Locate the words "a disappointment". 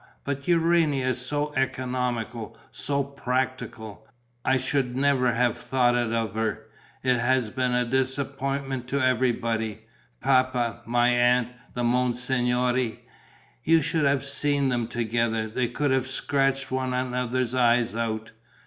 7.75-8.87